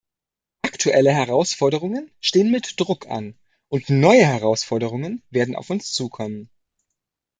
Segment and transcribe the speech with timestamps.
[0.63, 3.35] Aktuelle Herausforderungen stehen mit Druck an,
[3.67, 6.49] und neue Herausforderungen werden auf uns zukommen.